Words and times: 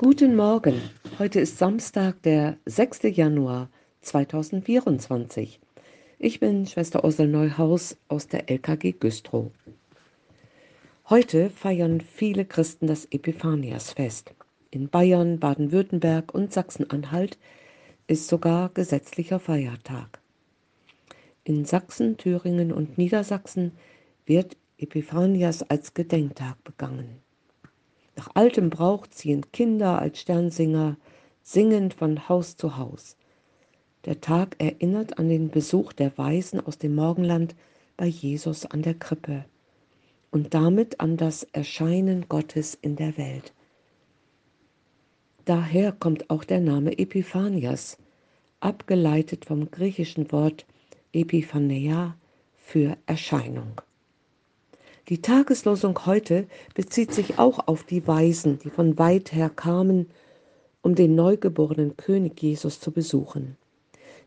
Guten 0.00 0.36
Morgen. 0.36 0.80
Heute 1.18 1.40
ist 1.40 1.58
Samstag, 1.58 2.22
der 2.22 2.56
6. 2.66 3.00
Januar 3.16 3.68
2024. 4.02 5.58
Ich 6.20 6.38
bin 6.38 6.68
Schwester 6.68 7.02
Ursel 7.02 7.26
Neuhaus 7.26 7.96
aus 8.06 8.28
der 8.28 8.48
LKG 8.48 8.92
Güstrow. 8.92 9.50
Heute 11.10 11.50
feiern 11.50 12.00
viele 12.00 12.44
Christen 12.44 12.86
das 12.86 13.06
Epiphaniasfest. 13.06 14.34
In 14.70 14.88
Bayern, 14.88 15.40
Baden-Württemberg 15.40 16.32
und 16.32 16.52
Sachsen-Anhalt 16.52 17.36
ist 18.06 18.28
sogar 18.28 18.68
gesetzlicher 18.68 19.40
Feiertag. 19.40 20.20
In 21.42 21.64
Sachsen, 21.64 22.16
Thüringen 22.18 22.70
und 22.70 22.98
Niedersachsen 22.98 23.72
wird 24.26 24.56
Epiphanias 24.78 25.68
als 25.68 25.92
Gedenktag 25.92 26.62
begangen. 26.62 27.20
Altem 28.38 28.70
Brauch 28.70 29.08
ziehen 29.08 29.50
Kinder 29.50 30.00
als 30.00 30.20
Sternsinger 30.20 30.96
singend 31.42 31.92
von 31.92 32.28
Haus 32.28 32.56
zu 32.56 32.76
Haus. 32.76 33.16
Der 34.04 34.20
Tag 34.20 34.54
erinnert 34.60 35.18
an 35.18 35.28
den 35.28 35.50
Besuch 35.50 35.92
der 35.92 36.16
Weisen 36.16 36.64
aus 36.64 36.78
dem 36.78 36.94
Morgenland 36.94 37.56
bei 37.96 38.06
Jesus 38.06 38.64
an 38.64 38.82
der 38.82 38.94
Krippe 38.94 39.44
und 40.30 40.54
damit 40.54 41.00
an 41.00 41.16
das 41.16 41.42
Erscheinen 41.50 42.28
Gottes 42.28 42.78
in 42.80 42.94
der 42.94 43.18
Welt. 43.18 43.52
Daher 45.44 45.90
kommt 45.90 46.30
auch 46.30 46.44
der 46.44 46.60
Name 46.60 46.96
Epiphanias, 46.96 47.98
abgeleitet 48.60 49.46
vom 49.46 49.68
griechischen 49.68 50.30
Wort 50.30 50.64
Epiphaneia 51.12 52.14
für 52.56 52.96
Erscheinung. 53.06 53.80
Die 55.08 55.22
Tageslosung 55.22 56.04
heute 56.04 56.46
bezieht 56.74 57.14
sich 57.14 57.38
auch 57.38 57.66
auf 57.66 57.82
die 57.84 58.06
Weisen, 58.06 58.58
die 58.58 58.68
von 58.68 58.98
weit 58.98 59.32
her 59.32 59.48
kamen, 59.48 60.10
um 60.82 60.94
den 60.94 61.14
neugeborenen 61.14 61.96
König 61.96 62.42
Jesus 62.42 62.78
zu 62.78 62.90
besuchen. 62.90 63.56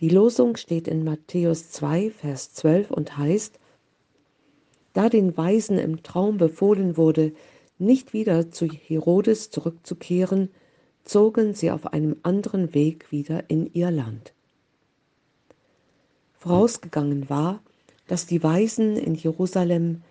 Die 0.00 0.10
Losung 0.10 0.56
steht 0.56 0.86
in 0.86 1.02
Matthäus 1.02 1.70
2, 1.70 2.10
Vers 2.10 2.52
12 2.52 2.90
und 2.90 3.16
heißt, 3.16 3.58
da 4.92 5.08
den 5.08 5.34
Weisen 5.38 5.78
im 5.78 6.02
Traum 6.02 6.36
befohlen 6.36 6.98
wurde, 6.98 7.32
nicht 7.78 8.12
wieder 8.12 8.50
zu 8.50 8.66
Herodes 8.66 9.50
zurückzukehren, 9.50 10.50
zogen 11.04 11.54
sie 11.54 11.70
auf 11.70 11.92
einem 11.94 12.16
anderen 12.22 12.74
Weg 12.74 13.10
wieder 13.10 13.48
in 13.48 13.70
ihr 13.72 13.90
Land. 13.90 14.34
Vorausgegangen 16.38 17.30
war, 17.30 17.60
dass 18.08 18.26
die 18.26 18.42
Weisen 18.42 18.96
in 18.96 19.14
Jerusalem 19.14 20.02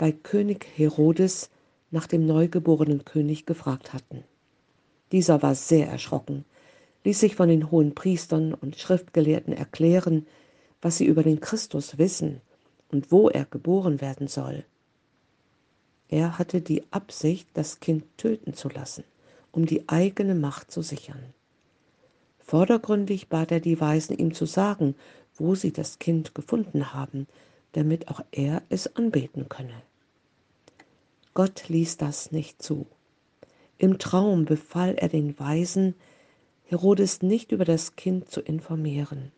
bei 0.00 0.12
König 0.12 0.66
Herodes 0.76 1.50
nach 1.90 2.06
dem 2.06 2.24
neugeborenen 2.24 3.04
König 3.04 3.44
gefragt 3.44 3.92
hatten. 3.92 4.24
Dieser 5.12 5.42
war 5.42 5.54
sehr 5.54 5.88
erschrocken, 5.88 6.46
ließ 7.04 7.20
sich 7.20 7.36
von 7.36 7.50
den 7.50 7.70
hohen 7.70 7.94
Priestern 7.94 8.54
und 8.54 8.78
Schriftgelehrten 8.78 9.52
erklären, 9.52 10.26
was 10.80 10.96
sie 10.96 11.04
über 11.04 11.22
den 11.22 11.40
Christus 11.40 11.98
wissen 11.98 12.40
und 12.90 13.12
wo 13.12 13.28
er 13.28 13.44
geboren 13.44 14.00
werden 14.00 14.26
soll. 14.26 14.64
Er 16.08 16.38
hatte 16.38 16.62
die 16.62 16.82
Absicht, 16.90 17.48
das 17.52 17.80
Kind 17.80 18.04
töten 18.16 18.54
zu 18.54 18.70
lassen, 18.70 19.04
um 19.52 19.66
die 19.66 19.86
eigene 19.86 20.34
Macht 20.34 20.70
zu 20.70 20.80
sichern. 20.80 21.34
Vordergründig 22.38 23.28
bat 23.28 23.52
er 23.52 23.60
die 23.60 23.78
Weisen, 23.78 24.16
ihm 24.16 24.32
zu 24.32 24.46
sagen, 24.46 24.94
wo 25.34 25.54
sie 25.54 25.74
das 25.74 25.98
Kind 25.98 26.34
gefunden 26.34 26.94
haben, 26.94 27.26
damit 27.72 28.08
auch 28.08 28.22
er 28.32 28.62
es 28.70 28.96
anbeten 28.96 29.50
könne. 29.50 29.82
Gott 31.42 31.70
ließ 31.70 31.96
das 31.96 32.32
nicht 32.32 32.60
zu. 32.60 32.86
Im 33.78 33.98
Traum 33.98 34.44
befahl 34.44 34.96
er 34.96 35.08
den 35.08 35.38
Weisen, 35.38 35.94
Herodes 36.64 37.22
nicht 37.22 37.50
über 37.50 37.64
das 37.64 37.96
Kind 37.96 38.28
zu 38.28 38.42
informieren. 38.42 39.32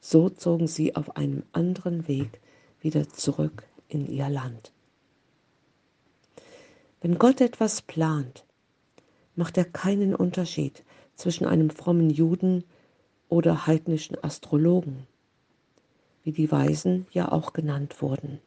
So 0.00 0.28
zogen 0.28 0.68
sie 0.68 0.94
auf 0.94 1.16
einem 1.16 1.42
anderen 1.50 2.06
Weg 2.06 2.40
wieder 2.80 3.08
zurück 3.08 3.66
in 3.88 4.06
ihr 4.06 4.28
Land. 4.28 4.70
Wenn 7.00 7.18
Gott 7.18 7.40
etwas 7.40 7.82
plant, 7.82 8.44
macht 9.34 9.58
er 9.58 9.64
keinen 9.64 10.14
Unterschied 10.14 10.84
zwischen 11.16 11.46
einem 11.46 11.68
frommen 11.68 12.10
Juden 12.10 12.62
oder 13.28 13.66
heidnischen 13.66 14.22
Astrologen, 14.22 15.08
wie 16.22 16.30
die 16.30 16.52
Weisen 16.52 17.08
ja 17.10 17.32
auch 17.32 17.54
genannt 17.54 18.00
wurden. 18.00 18.38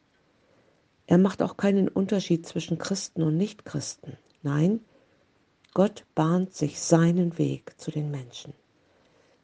Er 1.07 1.17
macht 1.17 1.41
auch 1.41 1.57
keinen 1.57 1.87
Unterschied 1.87 2.45
zwischen 2.45 2.77
Christen 2.77 3.23
und 3.23 3.37
Nichtchristen. 3.37 4.17
Nein, 4.43 4.81
Gott 5.73 6.05
bahnt 6.15 6.53
sich 6.53 6.79
seinen 6.81 7.37
Weg 7.37 7.79
zu 7.79 7.91
den 7.91 8.11
Menschen. 8.11 8.53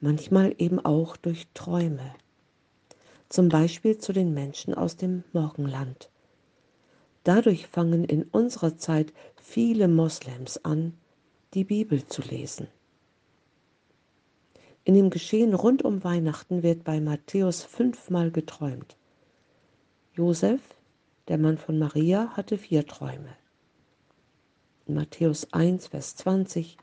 Manchmal 0.02 0.54
eben 0.58 0.84
auch 0.84 1.16
durch 1.16 1.48
Träume. 1.54 2.14
Zum 3.30 3.48
Beispiel 3.48 3.98
zu 3.98 4.12
den 4.12 4.34
Menschen 4.34 4.74
aus 4.74 4.98
dem 4.98 5.24
Morgenland. 5.32 6.10
Dadurch 7.24 7.68
fangen 7.68 8.04
in 8.04 8.24
unserer 8.24 8.78
Zeit 8.78 9.14
viele 9.42 9.88
Moslems 9.88 10.64
an, 10.66 10.98
die 11.54 11.64
Bibel 11.64 12.06
zu 12.06 12.22
lesen. 12.22 12.68
In 14.84 14.96
dem 14.96 15.10
Geschehen 15.10 15.54
rund 15.54 15.84
um 15.84 16.04
Weihnachten 16.04 16.62
wird 16.62 16.84
bei 16.84 17.00
Matthäus 17.00 17.64
fünfmal 17.64 18.32
geträumt. 18.32 18.98
Josef, 20.14 20.60
der 21.28 21.38
Mann 21.38 21.58
von 21.58 21.80
Maria 21.80 22.30
hatte 22.36 22.58
vier 22.58 22.86
Träume. 22.86 23.36
In 24.86 24.96
Matthäus 24.96 25.48
1, 25.54 25.88
Vers 25.88 26.16
20, 26.18 26.78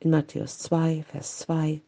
in 0.00 0.10
Matthäus 0.10 0.58
2, 0.58 1.04
Vers 1.04 1.38
2 1.38 1.80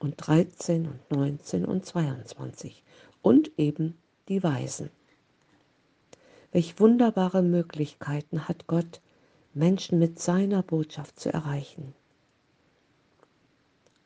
und 0.00 0.14
13 0.16 0.86
und 0.86 1.10
19 1.10 1.64
und 1.66 1.84
22 1.84 2.82
und 3.20 3.50
eben 3.58 3.98
die 4.28 4.42
Weisen. 4.42 4.90
Welch 6.52 6.80
wunderbare 6.80 7.42
Möglichkeiten 7.42 8.48
hat 8.48 8.66
Gott, 8.66 9.02
Menschen 9.52 9.98
mit 9.98 10.18
seiner 10.18 10.62
Botschaft 10.62 11.20
zu 11.20 11.32
erreichen. 11.32 11.94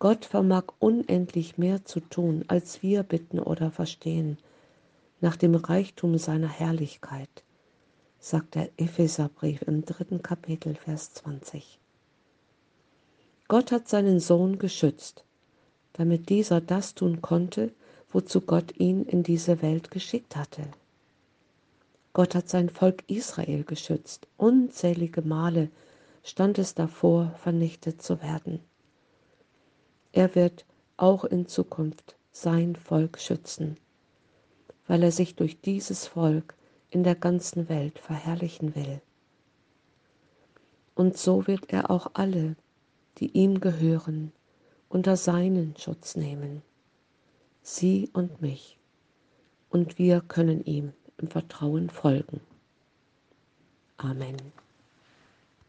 Gott 0.01 0.25
vermag 0.25 0.65
unendlich 0.81 1.59
mehr 1.59 1.85
zu 1.85 2.01
tun, 2.01 2.45
als 2.49 2.83
wir 2.83 3.05
bitten 3.05 3.39
oder 3.39 3.71
verstehen 3.71 4.39
nach 5.23 5.37
dem 5.37 5.55
Reichtum 5.55 6.19
seiner 6.19 6.49
Herrlichkeit, 6.49 7.45
sagt 8.19 8.57
der 8.57 8.71
Epheserbrief 8.77 9.63
im 9.63 9.85
dritten 9.85 10.21
Kapitel, 10.21 10.75
Vers 10.75 11.15
20. 11.15 11.79
Gott 13.47 13.71
hat 13.71 13.89
seinen 13.89 14.19
Sohn 14.19 14.59
geschützt, 14.59 15.25
damit 15.93 16.29
dieser 16.29 16.61
das 16.61 16.95
tun 16.95 17.23
konnte, 17.23 17.73
wozu 18.11 18.41
Gott 18.41 18.77
ihn 18.79 19.05
in 19.05 19.23
diese 19.23 19.63
Welt 19.63 19.93
geschickt 19.93 20.35
hatte. 20.35 20.65
Gott 22.15 22.35
hat 22.35 22.49
sein 22.49 22.69
Volk 22.69 23.05
Israel 23.07 23.63
geschützt. 23.63 24.27
Unzählige 24.37 25.23
Male 25.23 25.71
stand 26.25 26.59
es 26.59 26.75
davor, 26.75 27.33
vernichtet 27.43 28.03
zu 28.03 28.21
werden. 28.23 28.59
Er 30.11 30.35
wird 30.35 30.67
auch 30.97 31.25
in 31.25 31.47
Zukunft 31.47 32.17
sein 32.33 32.75
Volk 32.75 33.19
schützen 33.21 33.77
weil 34.87 35.03
er 35.03 35.13
sich 35.13 35.37
durch 35.37 35.61
dieses 35.61 36.07
Volk 36.07 36.55
in 36.91 37.05
der 37.05 37.15
ganzen 37.15 37.69
Welt 37.69 37.99
verherrlichen 37.99 38.75
will. 38.75 39.01
Und 40.95 41.17
so 41.17 41.47
wird 41.47 41.73
er 41.73 41.91
auch 41.91 42.11
alle, 42.15 42.57
die 43.19 43.31
ihm 43.33 43.61
gehören, 43.61 44.33
unter 44.89 45.17
seinen 45.17 45.75
Schutz 45.77 46.17
nehmen, 46.17 46.63
sie 47.63 48.11
und 48.13 48.43
mich, 48.43 48.79
und 49.71 49.99
wir 49.99 50.21
können 50.21 50.65
ihm 50.65 50.93
im 51.17 51.29
Vertrauen 51.29 51.89
folgen. 51.89 52.41
Amen. 53.97 54.37